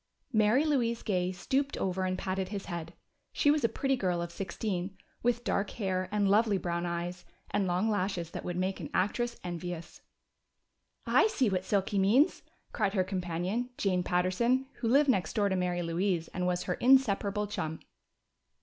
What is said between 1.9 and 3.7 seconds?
and patted his head. She was a